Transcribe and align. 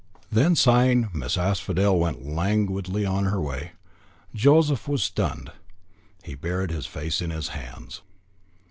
Then, 0.31 0.55
sighing, 0.55 1.09
Miss 1.13 1.37
Asphodel 1.37 1.99
went 1.99 2.25
languidly 2.25 3.05
on 3.05 3.25
her 3.25 3.39
way. 3.39 3.73
Joseph 4.33 4.87
was 4.87 5.01
as 5.01 5.09
one 5.15 5.27
stunned. 5.29 5.51
He 6.23 6.33
buried 6.33 6.71
his 6.71 6.87
face 6.87 7.21
in 7.21 7.29
his 7.29 7.49
hands. 7.49 8.01